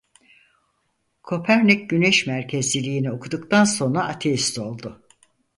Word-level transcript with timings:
Kopernik 1.23 1.89
Güneşmerkezliliğini 1.89 3.11
okuduktan 3.11 3.63
sonra 3.63 4.03
ateist 4.05 4.59
oldu. 4.59 5.01